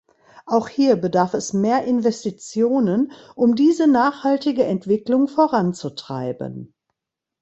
[0.47, 6.73] Auch hier bedarf es mehr Investitionen, um diese nachhaltige Entwicklung voranzutreiben.